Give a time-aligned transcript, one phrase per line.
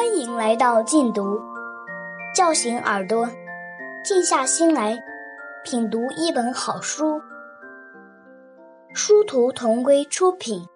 [0.00, 1.38] 欢迎来到禁读，
[2.34, 3.28] 叫醒耳朵，
[4.02, 4.98] 静下心来
[5.62, 7.20] 品读一本好书。
[8.94, 10.66] 殊途同归出品。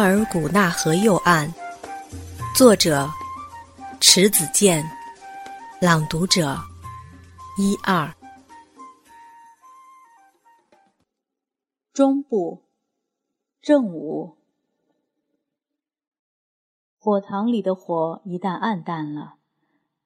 [0.00, 1.52] 额尔古纳河右岸，
[2.56, 3.06] 作者
[4.00, 4.82] 迟子建，
[5.78, 6.56] 朗读者
[7.58, 8.10] 一二。
[11.92, 12.62] 中部
[13.60, 14.38] 正午，
[16.98, 19.34] 火塘里的火一旦暗淡了，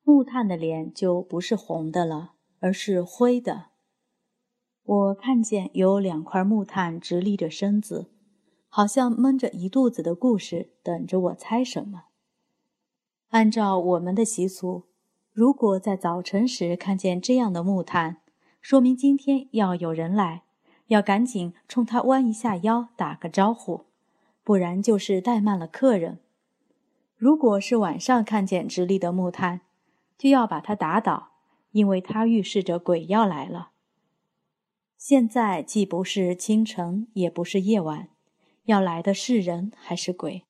[0.02, 3.66] 木炭的脸就不是红的了，而是灰的。
[4.82, 8.10] 我看见有两块木炭直立着身子。
[8.76, 12.06] 好像闷着一肚子的故事等着我猜什么。
[13.28, 14.82] 按照我们的习俗，
[15.32, 18.16] 如果在早晨时看见这样的木炭，
[18.60, 20.42] 说明今天要有人来，
[20.88, 23.84] 要赶紧冲他弯一下腰打个招呼，
[24.42, 26.18] 不然就是怠慢了客人。
[27.16, 29.60] 如果是晚上看见直立的木炭，
[30.18, 31.28] 就要把它打倒，
[31.70, 33.70] 因为它预示着鬼要来了。
[34.98, 38.08] 现在既不是清晨，也不是夜晚。
[38.64, 40.46] 要来的是人还是鬼？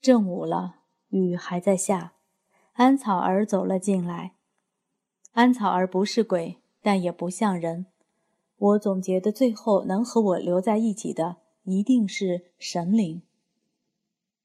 [0.00, 2.12] 正午了，雨还在下。
[2.74, 4.34] 安草儿走了进来。
[5.32, 7.86] 安草儿不是鬼，但也不像人。
[8.56, 13.22] 我总结的最后能和我留在一起的，一定是神灵。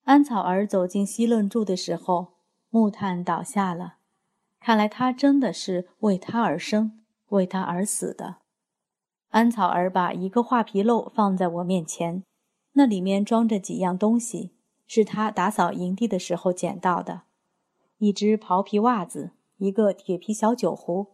[0.03, 2.35] 安草儿走进西论柱的时候，
[2.69, 3.97] 木炭倒下了。
[4.59, 8.38] 看来他真的是为他而生，为他而死的。
[9.30, 12.23] 安草儿把一个画皮篓放在我面前，
[12.73, 14.51] 那里面装着几样东西，
[14.88, 17.22] 是他打扫营地的时候捡到的：
[18.00, 21.07] 一只袍皮袜子，一个铁皮小酒壶，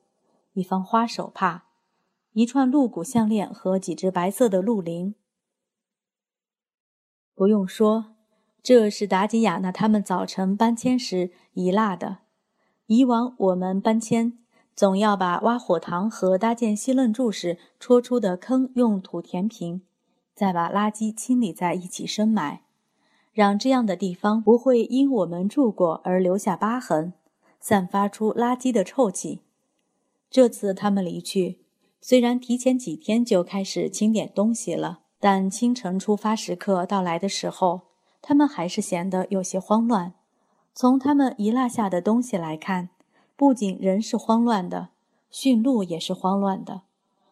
[0.54, 1.66] 一方花手帕，
[2.32, 5.16] 一串鹿骨项链和几只白色的鹿铃。
[7.34, 8.16] 不用说，
[8.64, 12.20] 这是达吉亚娜他们早晨搬迁时遗落的。
[12.88, 14.40] 以往我们搬迁。
[14.76, 19.82] 总要把挖火塘和搭建西楞柱时戳出的坑用土填平，
[20.36, 22.64] 再把垃圾清理在一起深埋，
[23.32, 27.14] 让这样的地方不会因我们住过而留下疤痕，
[27.62, 29.44] 散发出垃圾的臭气。
[30.30, 31.62] 这次他们离去，
[32.02, 37.84] 虽然提前几天就开始清点东西了，但清晨出发时刻到来的时候，
[38.22, 40.12] 他们还是显得有些慌乱。
[40.74, 42.90] 从他们遗落下的东西来看。
[43.36, 44.90] 不仅人是慌乱的，
[45.30, 46.82] 驯鹿也是慌乱的。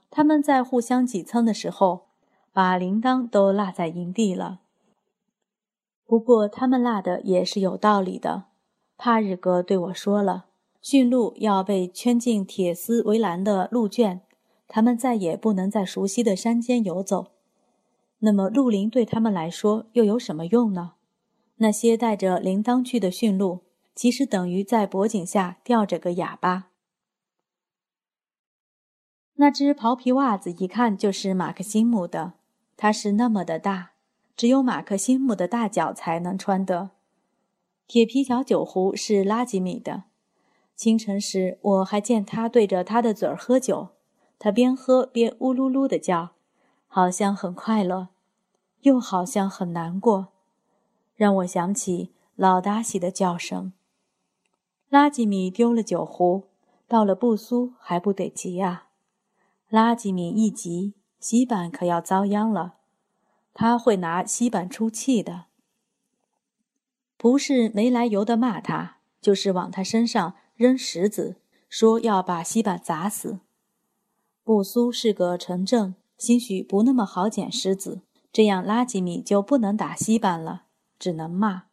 [0.10, 2.08] 他们在互相挤蹭的时候，
[2.52, 4.60] 把铃铛都落在营地了。
[6.06, 8.44] 不过他们落的也是有道理的。
[8.98, 10.46] 帕日格对我说了，
[10.82, 14.22] 驯鹿要被圈进铁丝围栏的鹿圈，
[14.68, 17.28] 他们再也不能在熟悉的山间游走。
[18.20, 20.94] 那么鹿铃对他们来说又有什么用呢？
[21.58, 23.62] 那些带着铃铛去的驯鹿。
[23.96, 26.70] 其实等于在脖颈下吊着个哑巴。
[29.36, 32.34] 那只袍皮袜子一看就是马克西姆的，
[32.78, 33.92] 它是那么的大，
[34.36, 36.92] 只有马克西姆的大脚才能穿的。
[37.88, 40.04] 铁皮小酒壶是拉吉米的。
[40.76, 43.90] 清晨时我还见他对着他的嘴儿喝酒，
[44.40, 46.32] 他边喝边呜噜噜的叫，
[46.88, 48.10] 好像很快乐，
[48.82, 50.30] 又好像很难过，
[51.16, 53.74] 让我想起老达西的叫声。
[54.94, 56.44] 拉吉米丢了酒壶，
[56.88, 58.90] 到了布苏还不得急啊！
[59.68, 62.76] 拉吉米一急，洗板可要遭殃了。
[63.56, 65.46] 他会拿洗板出气的，
[67.18, 71.38] 不是没来由的骂他，就是往他身上扔石子，
[71.68, 73.40] 说要把洗板砸死。
[74.44, 78.02] 布苏是个城镇，兴许不那么好捡石子，
[78.32, 80.66] 这样拉吉米就不能打洗板了，
[81.00, 81.64] 只能骂。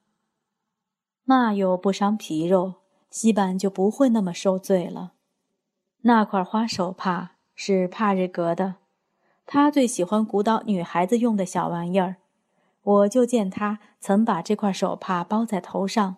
[1.25, 2.80] 骂又不伤皮肉。
[3.11, 5.13] 西板就不会那么受罪了。
[6.03, 8.77] 那块花手帕是帕日格的，
[9.45, 12.17] 他最喜欢鼓捣女孩子用的小玩意儿。
[12.83, 16.17] 我就见他曾把这块手帕包在头上，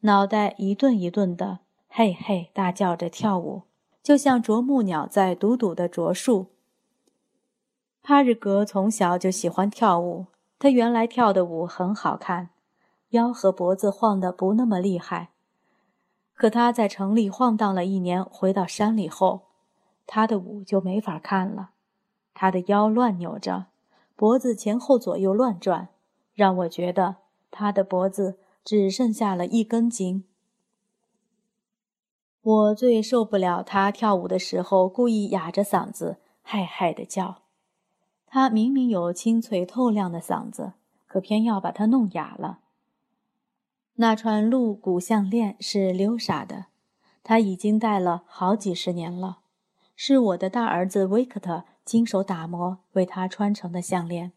[0.00, 3.64] 脑袋一顿一顿的，嘿嘿大叫着跳舞，
[4.02, 6.46] 就像啄木鸟在笃笃的啄树。
[8.02, 10.28] 帕日格从小就喜欢跳舞，
[10.58, 12.48] 他原来跳的舞很好看，
[13.10, 15.28] 腰和脖子晃得不那么厉害。
[16.40, 19.42] 可他在城里晃荡了一年，回到山里后，
[20.06, 21.72] 他的舞就没法看了。
[22.32, 23.66] 他的腰乱扭着，
[24.16, 25.88] 脖子前后左右乱转，
[26.32, 27.16] 让我觉得
[27.50, 30.24] 他的脖子只剩下了一根筋。
[32.40, 37.42] 我最受不了他跳舞的时候故意哑着嗓子“嗨嗨”的叫。
[38.24, 40.72] 他明明有清脆透亮的嗓子，
[41.06, 42.60] 可偏要把它弄哑了。
[44.00, 46.68] 那串鹿骨项链是溜莎的，
[47.22, 49.40] 他已经戴了好几十年了，
[49.94, 54.32] 是我的大儿子维克特亲手打磨为他穿成的项链。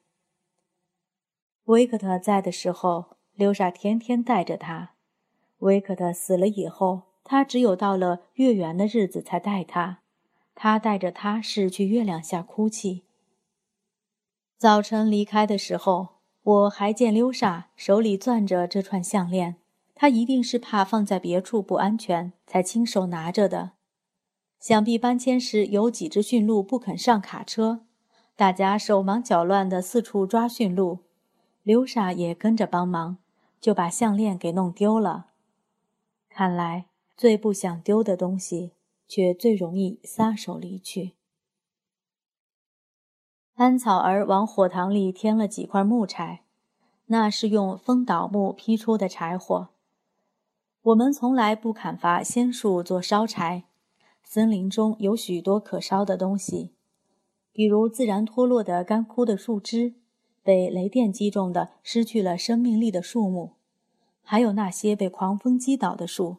[1.68, 4.96] 维克特在的时候，溜莎天天带着他；
[5.60, 10.00] 维克特死了以后，他只有到了月圆的日子才带他。
[10.54, 13.06] 他带着他是去月亮下哭泣。
[14.58, 16.13] 早晨离开的时候。
[16.44, 19.56] 我还见溜莎手里攥着这串项链，
[19.96, 23.72] 她一定是怕放在别处不安全，才亲手拿着的。
[24.60, 27.86] 想必搬迁时有几只驯鹿不肯上卡车，
[28.36, 31.00] 大家手忙脚乱地四处抓驯鹿，
[31.64, 33.18] 溜莎也跟着帮忙，
[33.62, 35.28] 就把项链给弄丢了。
[36.30, 38.72] 看来最不想丢的东西，
[39.08, 41.14] 却最容易撒手离去。
[43.56, 46.42] 安草儿往火塘里添了几块木柴，
[47.06, 49.70] 那是用风倒木劈出的柴火。
[50.82, 53.66] 我们从来不砍伐仙树做烧柴，
[54.24, 56.74] 森林中有许多可烧的东西，
[57.52, 59.94] 比如自然脱落的干枯的树枝，
[60.42, 63.54] 被雷电击中的失去了生命力的树木，
[64.24, 66.38] 还有那些被狂风击倒的树。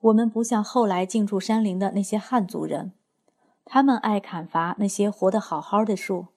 [0.00, 2.92] 我们不像后来进驻山林的那些汉族人。
[3.70, 6.28] 他们爱砍伐那些活得好好的树，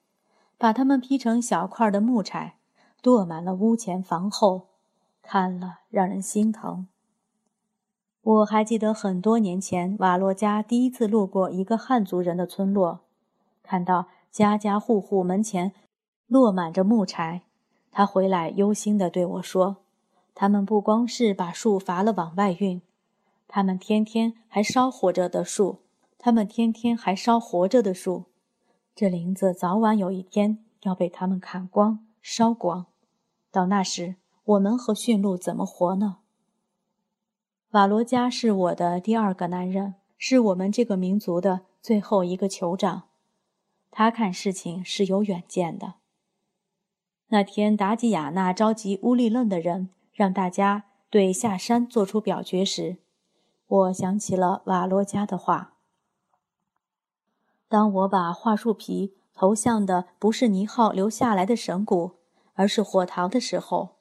[0.58, 2.56] 把它们劈成小块的木柴，
[3.02, 4.68] 垛满了屋前房后，
[5.22, 6.88] 看了让人心疼。
[8.20, 13.00] 我还记得很多年前，瓦洛加第一次路过一个汉族人的村落，
[13.62, 15.72] 看到家家户户门前
[16.26, 17.44] 落满着木柴，
[17.90, 19.78] 他回来忧心地对我说
[20.36, 22.82] ：“他们不光是把树伐了往外运，
[23.48, 25.78] 他们天天还烧活着的树。”
[26.24, 28.26] 他们天天还烧活着的树，
[28.94, 32.86] 这林子早晚有一天要被他们砍光、烧光。
[33.50, 34.14] 到那时，
[34.44, 36.18] 我们和驯鹿怎么活呢？
[37.70, 43.08] 瓦罗加是我的第二个男人，是我们这个民族的最后一个酋长。
[43.90, 45.94] 他看事情是有远见的。
[47.30, 52.98] 那天，达吉亚那召集乌力楞的人，让大家对下山做出表决时，
[53.66, 55.71] 我想起了瓦罗加的话。
[57.72, 62.18] 当我把桦树皮投向的不是尼浩留下来的神谷，
[62.52, 63.96] 而是火塘的时候，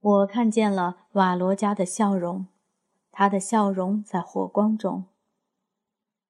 [0.00, 2.46] 我看见了瓦罗加的笑容，
[3.10, 5.06] 他的笑容在火光中。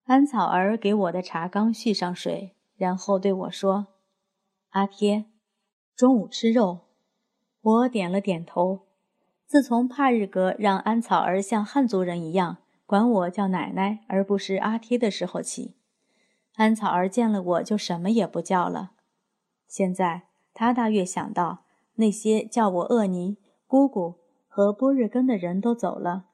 [0.04, 3.88] 安草儿给我的茶缸续上水，然后对我说
[4.70, 5.24] ：“阿贴，
[5.96, 6.82] 中午吃肉。”
[7.60, 8.86] 我点了点头。
[9.44, 15.74] 自从帕日格让安草儿像汉族人一样管我叫奶奶而不是阿贴的时候起。
[16.58, 18.90] 安草儿见了我就什么也不叫了。
[19.68, 21.64] 现在他大约想到，
[21.94, 23.38] 那些叫我厄尼
[23.68, 24.16] 姑姑
[24.48, 26.24] 和波日根的人都走了，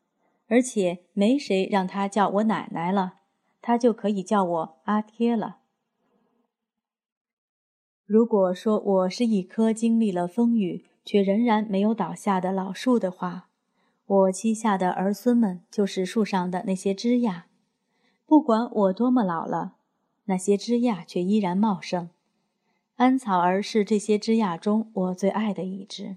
[0.49, 3.17] 而且没谁让他叫我奶奶了，
[3.61, 5.59] 他就可以叫我阿贴了。
[8.07, 13.51] 如果说我是一棵经历了风雨却仍然没有倒下的老树的话，
[14.07, 17.43] 我膝下的儿孙们就是树上的那些枝桠，
[18.25, 19.74] 不管我多么老了。
[20.25, 22.09] 那些枝桠却依然茂盛，
[22.97, 26.17] 安草儿是这些枝桠中我最爱的一只。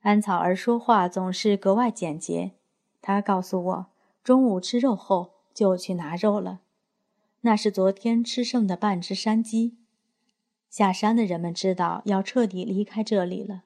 [0.00, 2.52] 安草儿说话总是格外简洁，
[3.00, 3.86] 他告诉我，
[4.24, 6.60] 中午吃肉后就去拿肉了，
[7.42, 9.76] 那是昨天吃剩的半只山鸡。
[10.68, 13.64] 下山的人们知道要彻底离开这里了，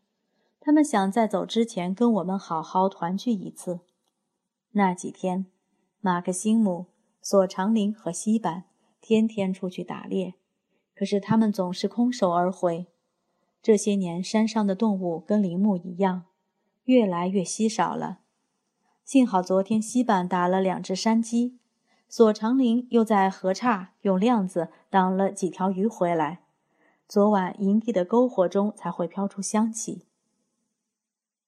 [0.60, 3.80] 他们想在走之前跟我们好好团聚一次。
[4.72, 5.46] 那几天，
[6.00, 6.86] 马克西姆、
[7.22, 8.64] 索长林和西板。
[9.06, 10.32] 天天出去打猎，
[10.94, 12.86] 可是他们总是空手而回。
[13.60, 16.22] 这些年，山上的动物跟林木一样，
[16.84, 18.20] 越来越稀少了。
[19.04, 21.58] 幸好昨天西板打了两只山鸡，
[22.08, 26.40] 索长林又在河岔用亮子挡了几条鱼回来。
[27.06, 30.06] 昨晚营地的篝火中才会飘出香气。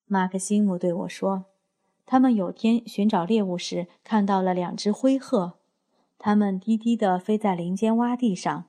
[0.04, 1.46] 马克西姆对我说，
[2.04, 5.55] 他们有天寻找猎物时看到了两只灰鹤。
[6.18, 8.64] 它们低低地飞在林间洼地上。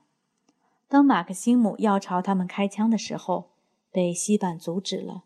[0.86, 3.50] 当马克西姆要朝他们开枪的时候，
[3.90, 5.24] 被西板阻止了。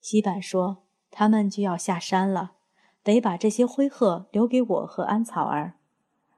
[0.00, 2.52] 西板说：“他们就要下山了，
[3.02, 5.74] 得把这些灰鹤留给我和安草儿。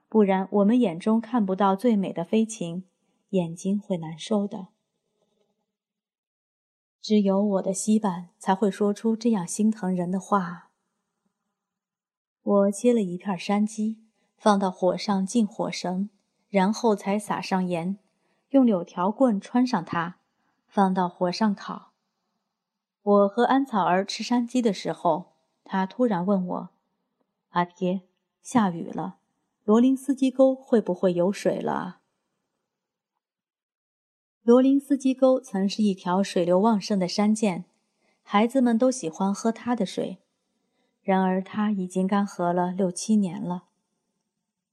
[0.09, 2.85] 不然我们眼中看不到最美的飞禽，
[3.29, 4.67] 眼睛会难受的。
[7.01, 10.71] 只有我的西板才会说出这样心疼人的话。
[12.41, 14.03] 我切了一片山鸡，
[14.41, 16.09] 放到火上进火绳，
[16.49, 17.99] 然后才撒上盐，
[18.49, 20.17] 用柳条棍穿上它，
[20.65, 21.91] 放到火上烤。
[23.03, 25.33] 我和安草儿吃山鸡的时候，
[25.63, 26.69] 他突然问我
[27.49, 28.01] ：“阿爹，
[28.41, 29.17] 下雨了，
[29.63, 31.99] 罗林斯基沟会不会有水了？”
[34.41, 37.65] 罗林斯基沟曾是一条水流旺盛的山涧，
[38.23, 40.17] 孩子们都喜欢喝它的水。
[41.03, 43.65] 然而，它已经干涸了六七年了。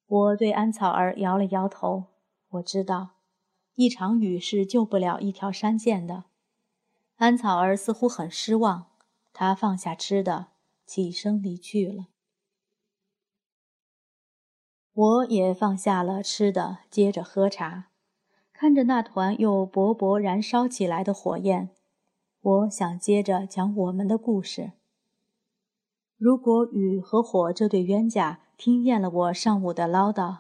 [0.09, 2.07] 我对安草儿摇了摇头。
[2.49, 3.11] 我知道，
[3.75, 6.25] 一场雨是救不了一条山涧的。
[7.17, 8.87] 安草儿似乎很失望，
[9.35, 10.47] 他放下吃的，
[10.87, 12.07] 起身离去了。
[14.95, 17.91] 我也放下了吃的，接着喝茶。
[18.53, 21.69] 看着那团又勃勃燃烧起来的火焰，
[22.41, 24.73] 我想接着讲我们的故事。
[26.19, 30.39] 如果雨和火这对冤家听厌了我上午的唠叨，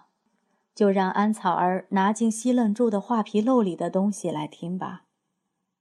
[0.74, 5.04] 就让安草儿拿进西楞柱的画皮漏里的东西来听吧。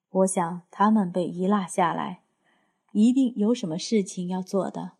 [0.09, 2.21] 我想他们被遗落下来，
[2.91, 4.93] 一定有什么事情要做的。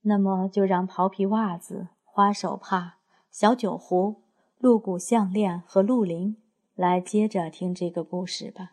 [0.00, 2.96] 那么就让袍皮袜子、花手帕、
[3.30, 4.22] 小酒壶。
[4.56, 6.36] 鹿骨项链和鹿铃，
[6.74, 8.72] 来接着听这个故事吧。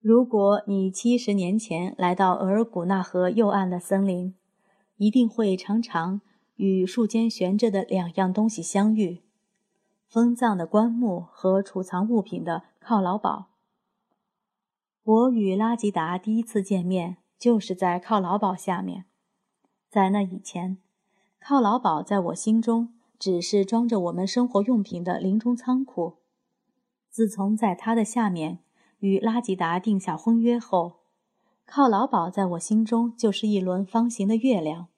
[0.00, 4.34] 如果你七十年前来到额尔古纳河右岸的森林，
[4.96, 6.22] 一定会常常
[6.56, 9.20] 与树间悬着的两样东西相遇：
[10.08, 13.48] 封葬的棺木和储藏物品的犒劳堡。
[15.02, 19.04] 我与拉吉达第一次见面，就是在犒劳堡下面。
[19.90, 20.78] 在那以前，
[21.42, 26.16] 犒劳堡在我心中只是装着我们生活用品的林中仓库。
[27.10, 28.60] 自从在他的下面
[29.00, 31.00] 与拉吉达定下婚约后，
[31.66, 34.88] 犒劳堡在我心中就是一轮方形的月亮，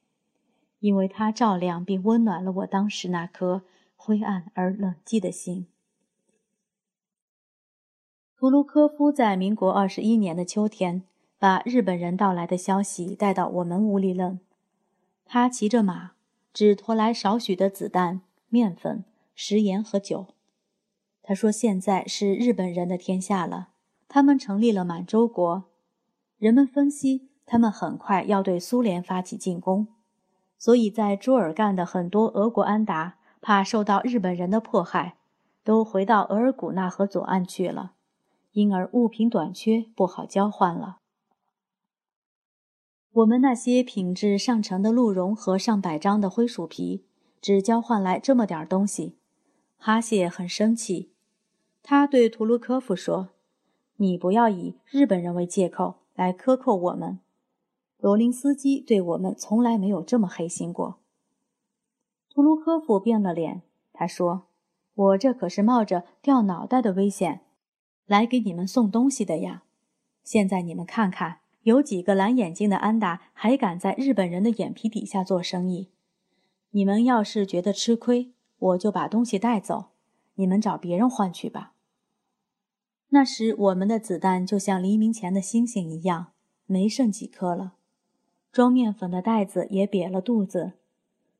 [0.80, 3.62] 因为它照亮并温暖了我当时那颗
[3.96, 5.66] 灰暗而冷寂的心。
[8.36, 11.04] 图卢科夫在民国二十一年的秋天，
[11.38, 14.38] 把日本人到来的消息带到我们屋里了。
[15.24, 16.12] 他骑着马，
[16.52, 19.04] 只驮来少许的子弹、面粉、
[19.36, 20.26] 食盐和酒。
[21.22, 23.68] 他说：“现在是日本人的天下了，
[24.14, 25.64] 他们成立了满洲国。
[26.36, 29.88] 人们分析，他们很快要对苏联发起进攻，
[30.58, 35.16] 所以在朱尔干的很多俄国安达怕受到日本人的迫害，
[35.64, 37.92] 都回到额尔古纳河左岸去了，
[38.52, 40.98] 因而物品短缺，不好交换了。”
[43.12, 47.06] 我们那些品质上乘的鹿茸和上百张的灰鼠皮，
[47.40, 49.16] 只交换来这么点东西。
[49.78, 51.12] 哈谢很生气，
[51.82, 53.30] 他对图卢科夫说
[54.02, 57.20] ：“你不要以日本人为借口来克扣我们。
[57.98, 60.98] 罗林斯基对我们从来没有这么黑心过。”
[62.28, 64.48] 图卢科夫变了脸，他说
[64.92, 67.42] ：“我这可是冒着掉脑袋的危险，
[68.06, 69.62] 来给你们送东西的呀。
[70.24, 75.90] 现在你们看看。”有几个蓝眼睛的安达还敢在日本人的眼皮底下做生意？
[76.70, 79.90] 你们要是觉得吃亏，我就把东西带走，
[80.34, 81.71] 你们找别人换去吧。
[83.14, 86.28] 那时我们的子弹就像黎明前的星星一样，
[86.64, 87.74] 没剩几颗了。
[88.50, 90.72] 装面粉的袋子也瘪了肚子。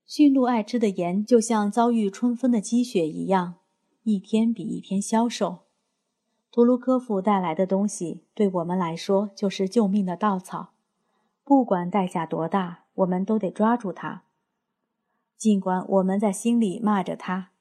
[0.05, 3.55] 驯鹿爱吃的盐就像遭遇春风的积雪一样，
[4.02, 5.61] 一天比一天消瘦。
[6.50, 10.75] 图卢科夫带来的东西对我们来说就是救命的稻草，
[11.43, 14.25] 不管代价多大，我们都得抓住它。
[15.38, 17.52] 尽管我们在心里骂着他，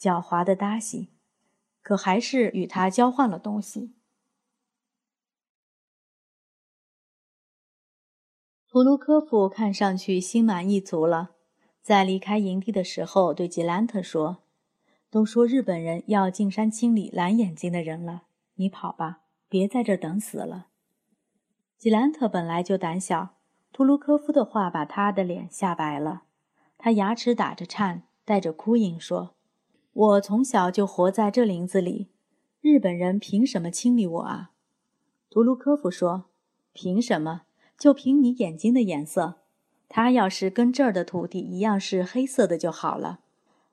[0.00, 1.08] 狡猾的达西，
[1.86, 3.92] 可还是与他交换了东西。
[8.66, 11.36] 图卢科夫看上去心满意足了，
[11.80, 14.38] 在离开营地的时候，对吉兰特说
[15.08, 18.24] ：“都说日本人要进山清理蓝眼睛的人了。”
[18.58, 20.66] 你跑吧，别在这等死了。
[21.78, 23.36] 吉兰特本来就胆小，
[23.72, 26.24] 图卢科夫的话把他的脸吓白了。
[26.76, 29.34] 他牙齿打着颤，带着哭音说
[29.96, 32.08] ：“我从小就活在这林子里，
[32.60, 34.50] 日本人凭什么清理我啊？”
[35.30, 36.26] 图卢科夫说
[36.74, 37.44] ：“凭什么？
[37.78, 39.36] 就凭你眼睛的颜色。
[39.88, 43.20] 它要是跟这儿的土地一样是黑色的就好了，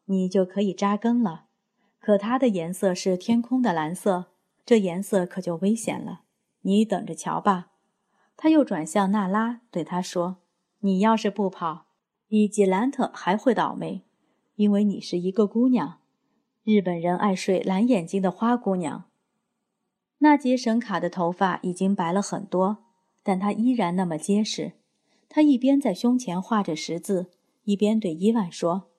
[0.05, 1.47] 你就可以扎根了。
[1.99, 4.27] 可它的颜色是天空的蓝色。”
[4.65, 6.21] 这颜色可就危险了，
[6.61, 7.71] 你等着瞧吧。
[8.37, 10.37] 他又转向娜拉，对他说
[10.79, 11.87] ：“你要是不跑，
[12.29, 14.03] 比吉兰特还会倒霉，
[14.55, 15.99] 因为你是一个姑娘。
[16.63, 19.03] 日本人爱睡蓝眼睛的花姑娘。
[20.19, 22.77] 纳杰神卡的头发已经白了很多，
[23.21, 24.71] 但她依然那么结实。
[25.27, 27.31] 她一边在胸前画着十字，
[27.65, 28.89] 一边对伊万说：“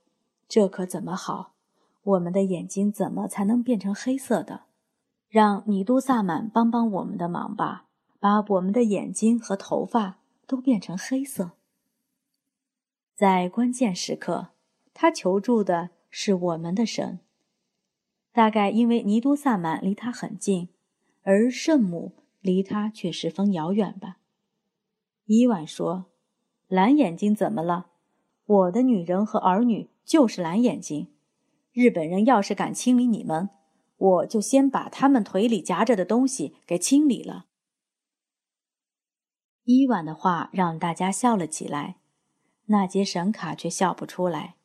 [0.46, 1.54] 这可怎么好？
[2.02, 4.64] 我们的眼睛怎么才能变成黑色的？
[5.30, 7.86] 让尼都萨满帮帮我们的忙吧，
[8.20, 11.52] 把我们的眼睛和头发都变成黑色。”
[13.16, 14.48] 在关键时刻，
[14.92, 17.20] 他求助的是我们的神。
[18.34, 20.68] 大概因为尼都萨满离他很近，
[21.22, 24.16] 而圣母离他却十分遥远吧。
[25.26, 26.06] 伊万说
[26.66, 27.86] ：“蓝眼睛怎么了？
[28.44, 31.12] 我的女人和儿女就是蓝眼睛。
[31.72, 33.50] 日本人要是敢清理你们，
[33.96, 37.46] 我就先把他们腿里夹着的东西给清理了。”
[39.62, 41.98] 伊万的话让大家笑了起来。
[42.66, 44.56] 纳杰神卡却笑不出来，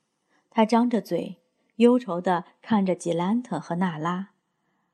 [0.49, 1.38] 他张着嘴，
[1.79, 4.31] 忧愁地看着吉兰特和娜拉，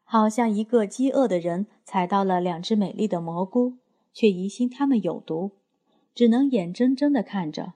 [0.03, 3.77] 好像一个饥饿的人采到了两只美丽的蘑菇，
[4.13, 5.53] 却疑心它们有毒，
[6.13, 7.73] 只能眼睁睁地看着。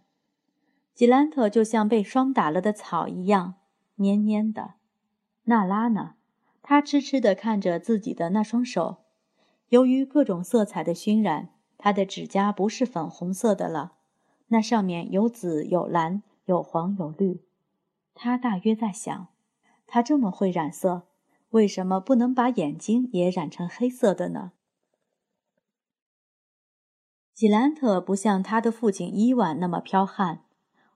[0.94, 3.56] 吉兰特就像被霜打了的草一样
[3.98, 4.76] 蔫蔫的，
[5.46, 6.14] 娜拉呢？
[6.62, 8.98] 她痴痴地看着自己的那双手，
[9.70, 11.50] 由于各种色彩的熏染，
[11.80, 13.94] 她的指甲不是粉红色的了。
[14.50, 17.42] 那上面有紫有蓝有黄有绿，
[18.22, 19.28] 他大约在想：
[19.88, 21.04] 他这么会染色，
[21.52, 24.52] 为什么不能把眼睛也染成黑色的呢？
[27.34, 30.44] 吉兰特不像他的父亲伊万那么剽悍，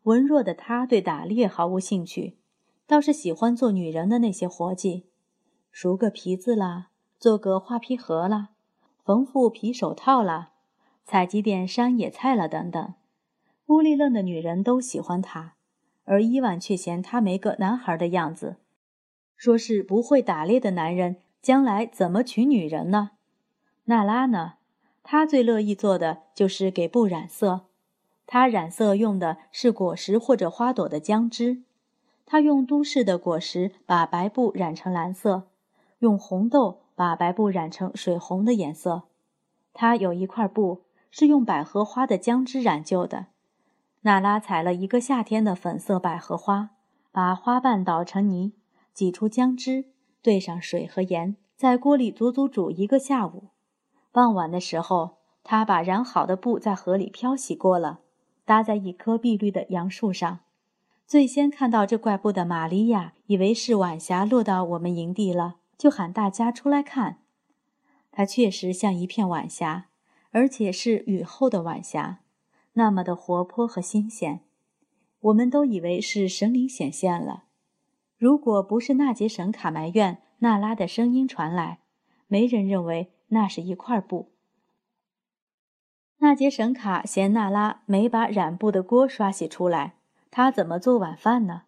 [0.01, 2.39] 文弱的他对打猎毫无兴趣，
[2.85, 5.07] 倒是喜欢做女人的那些活计，
[5.71, 8.49] 熟个皮子啦，做个花皮盒啦，
[9.05, 10.51] 缝副皮手套啦，
[11.05, 12.93] 采集点山野菜啦等等。
[13.67, 15.55] 乌里愣的女人都喜欢他，
[16.05, 18.57] 而伊万却嫌他没个男孩的样子，
[19.35, 23.11] 说是不会打猎的男人，将来怎么娶女人呢？
[23.85, 24.53] 娜拉呢？
[25.01, 27.65] 她最乐意做的就是给布染色，
[28.25, 31.63] 她染色用的是果实或者花朵的浆汁，
[32.25, 35.49] 她用都市的果实把白布染成蓝色，
[35.99, 39.03] 用红豆把白布染成水红的颜色。
[39.73, 43.27] 她有一块布是用百合花的浆汁染就的。
[44.05, 46.71] 娜拉采了一个夏天的粉色百合花，
[47.11, 48.51] 把花瓣捣成泥，
[48.93, 49.85] 挤出浆汁，
[50.21, 53.45] 兑上水和盐，在锅里足足煮一个下午。
[54.11, 58.01] 傍晚的时候，她把染好的布在河里漂洗过了，
[58.43, 60.39] 搭在一棵碧绿的杨树上。
[61.07, 67.19] 最先看到这块布的玛利亚，以为是晚霞落到我们营地了，就喊大家出来看。
[68.11, 69.85] 它确实像一片晚霞，
[70.31, 72.19] 而且是雨后的晚霞。
[72.73, 74.41] 那么的活泼和新鲜，
[75.19, 77.45] 我们都以为是神灵显现了。
[78.17, 81.79] 如果不是纳杰神卡埋怨娜拉的声音传来，
[82.27, 84.31] 没人认为那是一块布。
[86.17, 89.95] 纳杰神卡嫌娜拉没把染布的锅刷洗出来，
[90.31, 91.63] 他怎么做晚饭呢？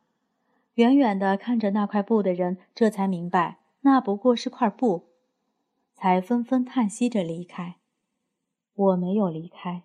[0.76, 5.08] 远远的看着那块布的人，这才明白那不过是块布，
[5.94, 7.76] 才纷纷叹息着离开。
[8.74, 9.85] 我没有离开。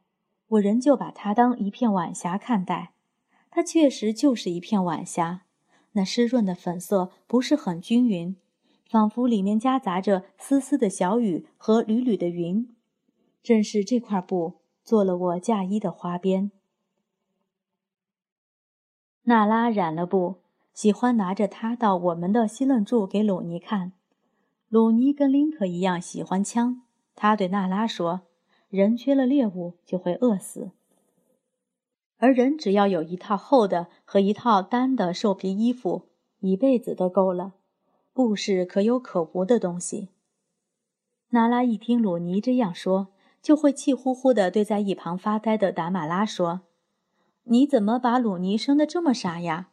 [0.51, 2.93] 我仍旧把它当一片晚霞看待，
[3.51, 5.43] 它确实就是一片晚霞。
[5.93, 8.37] 那湿润的粉色不是很均匀，
[8.89, 12.75] 仿佛里面夹杂着丝丝的小雨和缕缕的云。
[13.43, 16.51] 正是这块布做了我嫁衣的花边。
[19.25, 20.37] 娜拉染了布，
[20.75, 23.93] 喜欢拿着它到我们的西楞柱给鲁尼看。
[24.69, 26.83] 鲁尼跟林可一样喜欢枪，
[27.15, 28.23] 他对娜拉说。
[28.71, 30.71] 人缺了猎物就会饿死，
[32.19, 36.07] 而人只要有一套厚的和一套单的兽皮衣服，
[36.39, 37.55] 一辈子都够了。
[38.13, 40.11] 布是可有可无的东西。
[41.31, 43.09] 娜拉一听鲁尼这样说，
[43.43, 46.61] 就会气呼呼地对在一旁发呆的达马拉说
[47.45, 49.71] ：“你怎么把鲁尼生得这么傻呀？”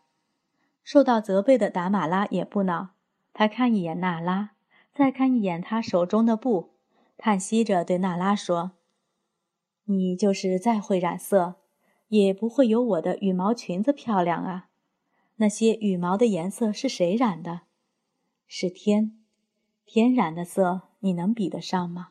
[0.83, 2.89] 受到责备的达马拉也不恼，
[3.31, 4.51] 他看一眼娜拉，
[4.91, 6.71] 再看一眼他手中的布，
[7.15, 8.71] 叹息着对娜拉说。
[9.89, 11.56] 你就是再会染色，
[12.10, 14.67] 也不会有我的羽毛裙子漂亮啊！
[15.38, 17.62] 那些羽毛的颜色是谁染的？
[18.47, 19.17] 是天，
[19.86, 22.10] 天染的色，你能比得上吗？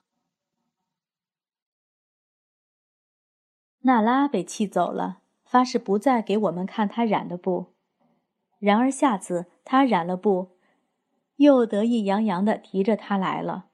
[3.81, 7.75] 娜拉被气走了，发誓不再给我们看她染的布。
[8.59, 10.57] 然而下次她染了布，
[11.37, 13.67] 又得意洋洋地提着它来了。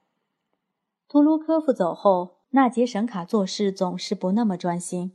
[1.07, 2.32] 图卢科夫走后。
[2.55, 5.13] 纳杰神卡做事总是不那么专心，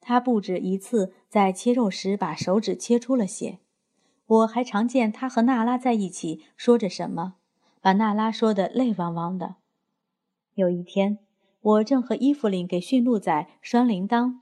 [0.00, 3.60] 他不止一次在切肉时把手指切出了血。
[4.26, 7.34] 我还常见他和娜拉在一起说着什么，
[7.80, 9.54] 把娜拉说得泪汪汪的。
[10.54, 11.20] 有一天，
[11.60, 14.40] 我正和伊芙琳给驯鹿仔拴铃铛，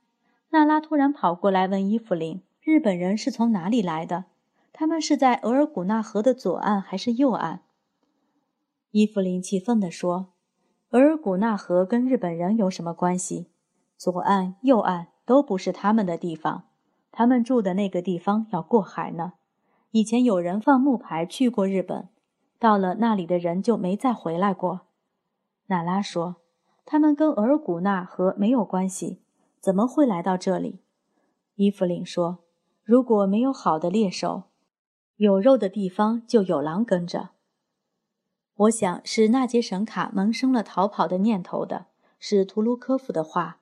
[0.48, 4.24] 娜拉突然跑过来问伊芙琳：“日本人是从哪里来的？
[4.72, 7.64] 他们是在额尔古纳河的左岸还是右岸？”
[8.92, 10.29] 伊芙琳气愤地说
[10.90, 13.46] ：“额尔古纳河跟日本人有什么关系？
[13.96, 16.64] 左岸、右岸都不是他们的地方，
[17.12, 19.34] 他们住的那个地方要过海呢。
[19.92, 22.08] 以前有人放木牌去过日本，
[22.58, 24.80] 到了那里的人就没再回来过。”
[25.68, 26.36] 娜拉说。
[26.86, 29.20] 他们跟额尔古纳河没有关系，
[29.60, 30.80] 怎么会来到这里？
[31.54, 32.38] 伊芙琳说
[32.82, 34.44] ：“如果没有好的猎手，
[35.14, 37.28] 有肉的地方就有狼跟着。”
[38.60, 41.86] 我想是纳杰什卡萌生了逃跑的念头的，
[42.18, 43.60] 是图卢科夫的话，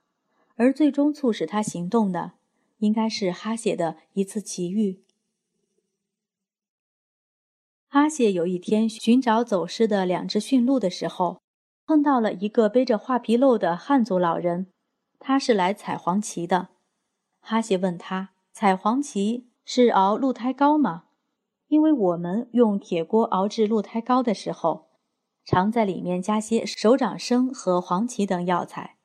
[0.56, 2.32] 而最终促使他行动的，
[2.78, 5.04] 应该是哈谢的一次奇遇。
[7.86, 11.40] 哈谢有一天寻找走失的两只驯鹿的时候。
[11.86, 14.66] 碰到了一个背着画皮漏的汉族老人，
[15.18, 16.68] 他是来采黄芪的。
[17.40, 21.04] 哈谢问他：“采黄芪是熬鹿胎膏吗？”
[21.68, 24.87] 因为我们用铁锅熬制鹿胎膏的时候，
[25.50, 28.96] 常在里面加些手掌生和黄芪等药材。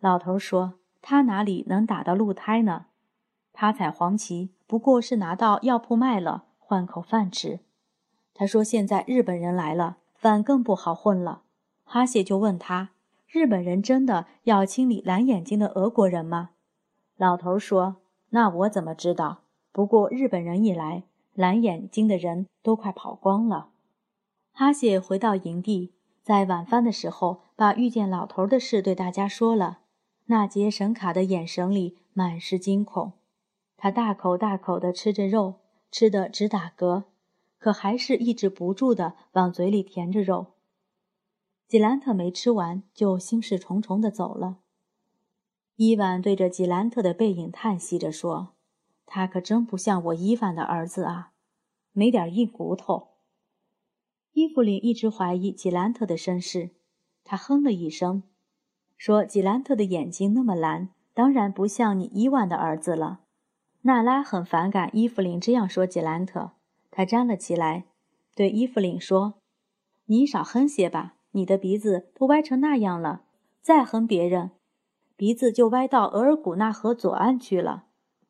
[0.00, 2.86] 老头说：“他哪里能打到鹿胎呢？
[3.52, 7.60] 他采黄芪不过是拿到药铺卖了，换口饭吃。”
[8.34, 11.42] 他说：“现在日本人来了，饭更不好混了。”
[11.86, 12.90] 哈谢就问他
[13.30, 16.50] ：“日本人真的要清理蓝眼睛的俄国人吗？”
[17.16, 17.98] 老头说
[18.30, 19.42] ：“那我怎么知道？
[19.70, 23.68] 不过日本人一来，蓝眼睛的人都快跑光了。”
[24.58, 25.92] 哈谢回到营地，
[26.22, 29.80] 在晚饭的时候把遇见老头的事对大家说了。
[30.28, 33.12] 纳杰神卡的眼神里满是惊恐，
[33.76, 35.56] 他大口大口地吃着肉，
[35.90, 37.04] 吃得直打嗝，
[37.58, 40.54] 可还是抑制不住地往嘴里填着肉。
[41.68, 44.60] 吉兰特没吃完，就心事重重地走了。
[45.74, 48.54] 伊万对着吉兰特的背影叹息着说
[49.04, 51.32] ：“他可真不像我伊万的儿子啊，
[51.92, 53.08] 没点硬骨头。”
[54.36, 56.72] 伊芙琳一直怀疑吉兰特的身世，
[57.24, 58.22] 她哼了一声，
[58.98, 63.20] 说：“吉兰特的眼睛那么蓝，当然不像你伊万的儿子了。”
[63.80, 66.50] 娜拉很反感伊芙琳这样说吉兰特，
[66.90, 67.86] 她站了起来，
[68.34, 69.38] 对伊芙琳说
[70.04, 73.22] ：“你少哼些吧。”你的鼻子都歪成那样了，
[73.62, 74.50] 再哼别人，
[75.16, 77.86] 鼻子就歪到额尔古纳河左岸去了。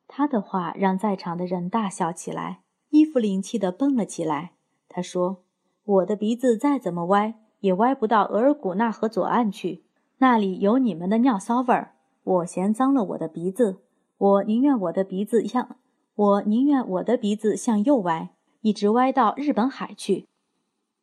[0.06, 2.60] 他的话让在场的人大笑起来。
[2.90, 4.52] 伊芙琳气得蹦了起来。
[4.88, 5.44] 他说
[5.86, 9.84] ：“我的鼻子再怎么歪，也歪不到额尔古纳河左岸去，
[10.18, 11.94] 那里有你们的尿骚味儿。
[12.24, 13.82] 我嫌脏了我的鼻子，
[14.18, 15.76] 我宁愿我的鼻子向……
[16.16, 18.30] 我宁愿我的鼻子向右歪，
[18.62, 20.26] 一直歪到日本海去。”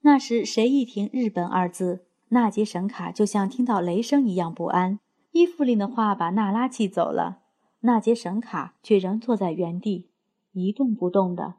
[0.02, 5.00] 那时谁一听“日本”二字，纳杰神卡就像听到雷声一样不安。
[5.32, 7.39] 伊芙琳的话把娜拉气走了，
[7.82, 10.10] 纳杰神卡却仍坐在原地，
[10.52, 11.54] 一动不动的，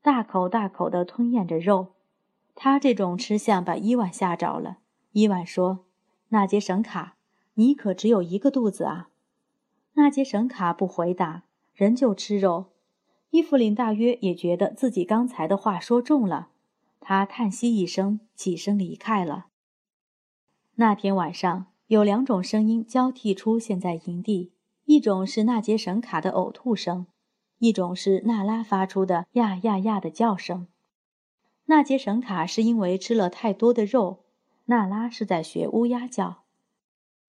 [0.00, 1.88] 大口大口地吞咽着肉。
[2.54, 4.78] 他这种吃相把伊万吓着了。
[5.12, 5.86] 伊万说
[6.30, 7.16] ：“纳杰神卡，
[7.54, 9.08] 你可只有一个肚子啊！”
[9.94, 12.66] 纳杰神卡不回答，仍旧吃肉。
[13.30, 16.48] 伊芙琳大约也觉得自己刚才的话说重了。
[17.00, 19.46] 他叹息一声，起身离开了。
[20.76, 24.52] 那天晚上，有两种声音交替出现在营地：
[24.84, 27.06] 一种是纳杰神卡的呕吐声，
[27.58, 30.66] 一种是娜拉发出的呀呀呀的叫声。
[31.70, 34.24] 纳杰神卡是因为吃了太多的肉，
[34.64, 36.42] 娜拉是在学乌鸦叫。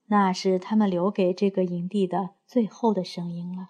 [0.08, 3.70] 那是他们留给这个营地的最后的声音了。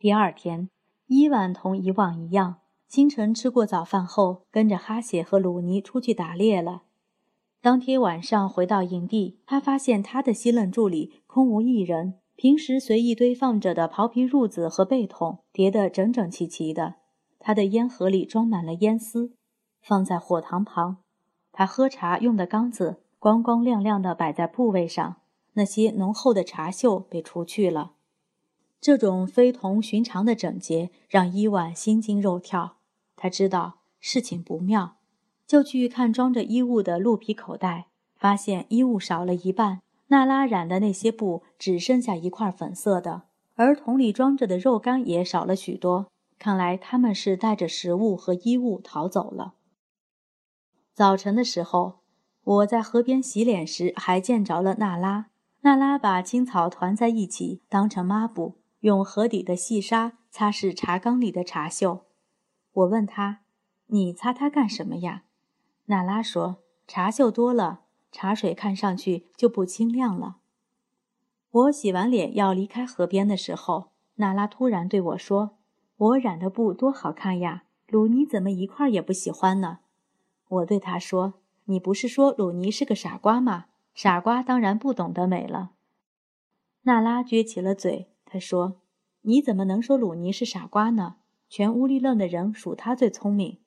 [0.00, 0.68] 第二天，
[1.06, 2.56] 伊万同以往一样。
[2.88, 6.82] 清晨吃过早饭后，跟着哈谢和鲁尼出去打猎了。
[7.60, 16.96] 当天晚上回到营地，他发现他的西楞柱里空无一人，平时随意堆放着的刨皮褥子和被桶叠得整整齐齐的。
[17.38, 19.34] 他的烟盒里装满了烟丝，
[19.80, 20.98] 放在火塘旁。
[21.52, 25.16] 他喝茶用的缸子光光亮亮的摆在铺位上，
[25.54, 27.92] 那些浓厚的茶锈被除去了。
[28.80, 32.76] 这种非同寻常的整洁让伊万心惊肉跳。
[33.16, 34.96] 他知道事情不妙，
[35.46, 39.82] 就去看装着衣物的鹿皮口袋，发现衣物少了一半。
[40.06, 43.22] 娜拉染的那些布只剩下一块粉色的，
[43.54, 46.06] 而桶里装着的肉干也少了许多。
[46.38, 49.52] 看来他们是带着食物和衣物逃走了。
[50.92, 52.00] 早晨的时候，
[52.42, 55.26] 我在河边洗脸时还见着了娜拉。
[55.62, 62.00] 娜拉把青草团在一起当成抹布，用河底的细沙擦拭茶缸里的茶锈。
[62.72, 63.40] 我问他
[63.88, 65.24] ：“你擦它干什么呀？”
[65.86, 70.38] 娜拉说：“茶锈多了，茶水看上去就不清亮了。”
[71.50, 75.58] 我洗完脸要离开河边的时候，娜拉突然对我说
[75.96, 79.80] ：“我染的布多好看呀，鲁尼怎么一块也不喜欢呢？”
[80.50, 81.34] 我对他说
[81.66, 83.66] ：“你不是说鲁尼是个傻瓜吗？
[83.94, 85.70] 傻瓜当然不懂得美了。”
[86.84, 88.80] 娜拉撅起了嘴，她说
[89.22, 91.16] ：“你怎么能说鲁尼是傻瓜呢？
[91.48, 93.58] 全乌里楞的人数他最聪明。”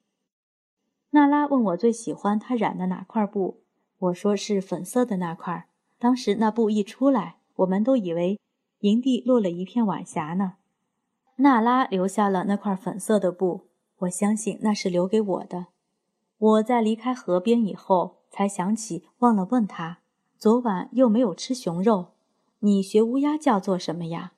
[1.12, 3.62] 娜拉问我最喜欢他染的哪块布，
[4.00, 5.68] 我说是粉色的那块。
[6.00, 7.38] 当时那布一出来。
[7.58, 8.40] 我们都以为
[8.80, 10.56] 营地落了一片晚霞呢。
[11.36, 13.68] 娜拉留下了那块粉色的布，
[14.00, 15.68] 我相信那是留给我的。
[16.44, 20.00] 我在离开河边以后，才想起忘了问他，
[20.38, 22.08] 昨晚又没有吃熊肉，
[22.60, 24.34] 你学乌鸦叫做什么呀？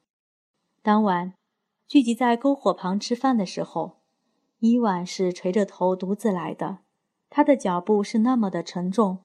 [0.83, 1.33] 当晚
[1.87, 4.01] 聚集在篝火旁吃饭的时候，
[4.59, 6.77] 伊万是垂着头独自来的，
[7.31, 9.21] 他的脚步是那么的沉重。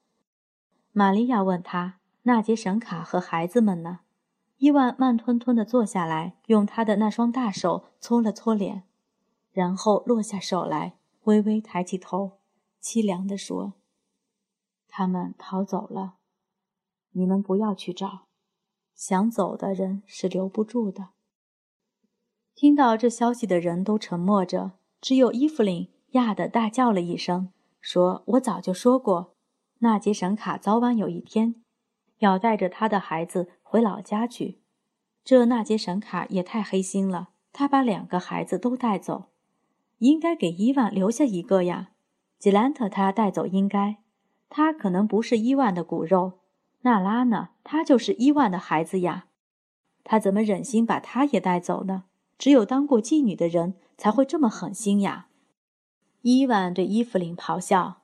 [0.91, 1.99] 玛利亚问他。
[2.23, 4.01] 纳杰神卡和孩子们呢？
[4.57, 8.83] 伊万慢吞吞地坐下来，用他的那双大手搓了搓脸，
[9.51, 12.33] 然后落下手来，微微抬起头，
[12.81, 13.73] 凄凉地说
[14.89, 16.15] ：“他们逃走了，
[17.11, 18.27] 你们不要去找，
[18.95, 21.09] 想走的人是留不住的。”
[22.55, 29.35] 听到这消息的人都沉默着，只有伊芙琳讶得大叫了一声，说：“我早就说过，
[29.79, 31.55] 纳杰神卡早晚有一天。”
[32.19, 34.61] 要带着他的孩子回老家去，
[35.23, 37.29] 这纳杰神卡也太黑心了。
[37.51, 39.31] 他把两个孩子都带走，
[39.97, 41.90] 应该给伊万留下一个呀。
[42.41, 43.97] 吉兰特他带走应该，
[44.49, 46.39] 他可能不是伊万的骨肉。
[46.81, 47.49] 娜拉呢？
[47.63, 49.27] 他就是伊万的孩子呀。
[50.03, 52.05] 他怎么忍心把他也带走呢？
[52.39, 55.27] 只有当过妓女的人才会这么狠心呀。
[56.23, 58.01] 伊万对伊芙琳咆哮：“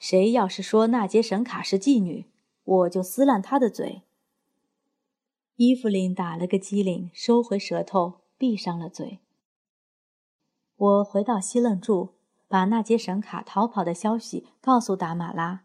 [0.00, 2.24] 谁要是说纳杰神卡是妓女？”
[2.64, 4.00] 我就撕烂他的嘴。
[5.56, 9.18] 伊芙琳打了个激灵，收回舌头，闭上了嘴。
[10.76, 12.14] 我回到西楞柱，
[12.48, 15.64] 把那节神卡逃跑的消息告诉达马拉，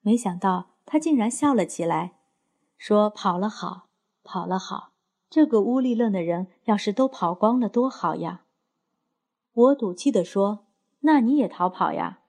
[0.00, 2.18] 没想到他竟然笑了起来，
[2.76, 3.88] 说：“跑了好，
[4.22, 4.92] 跑了好，
[5.28, 8.44] 这个乌力楞的人要是都跑光了，多好呀！”
[9.52, 10.66] 我赌气地说
[11.00, 12.20] ：“那你也逃跑呀？”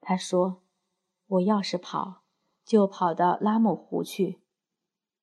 [0.00, 0.62] 他说
[1.26, 2.18] ：“我要是跑。”
[2.62, 4.38] 就跑到拉姆湖去，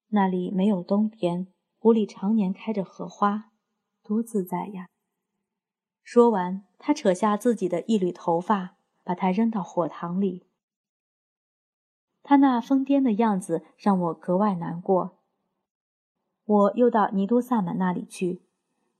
[0.10, 3.51] 那里没有冬天，湖里常年开着荷花，
[4.03, 4.89] 多自在呀！
[6.07, 10.45] 说完，他扯下自己的一缕头发，把它扔到火塘里。
[12.23, 15.17] 他那疯癫的样子让我格外难过。
[16.45, 18.41] 我又到尼都萨满那里去，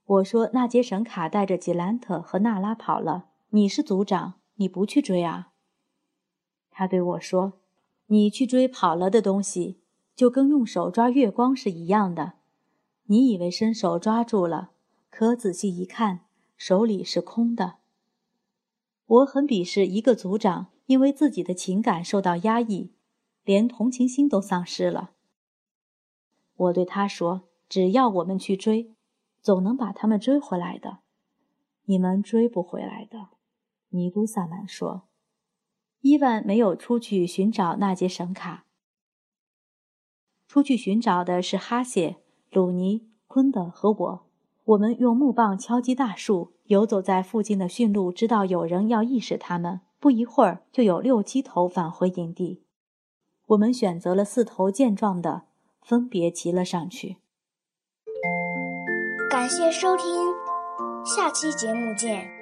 [0.04, 5.52] 我说：“纳杰神卡带着吉兰特和娜拉跑了，你是族长，你不去追啊？”
[6.70, 7.54] 他对我说。
[8.08, 9.80] 你去追跑了的东西，
[10.14, 12.34] 就跟用手抓月光是一样的。
[13.04, 14.72] 你以为伸手抓住了，
[15.08, 16.20] 可仔细一看，
[16.58, 17.76] 手里是空的。
[19.06, 22.92] 我很鄙视一个族长，因为自己的情感受到压抑，
[23.44, 25.12] 连同情心都丧失了。
[26.56, 28.92] 我对他说：“只要我们去追，
[29.40, 30.98] 总能把他们追回来的。
[31.84, 33.28] 你们追不回来的。”
[33.90, 35.04] 尼都萨满说。
[36.00, 38.66] 伊万没有出去寻找那节神卡。
[40.48, 42.16] 出去寻找的是哈谢、
[42.50, 44.27] 鲁尼、昆德和我。
[44.68, 52.62] 我们用木棒敲击大树，游走在附近的驯鹿知道有人要意识他们，不一会儿就有六七头返回营地。
[53.46, 55.44] 我们选择了四头健壮的，
[55.80, 57.16] 分别骑了上去。
[59.30, 60.06] 感谢收听，
[61.02, 62.37] 下期节目见。